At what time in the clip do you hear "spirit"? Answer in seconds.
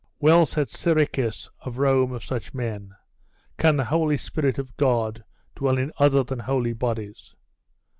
4.17-4.57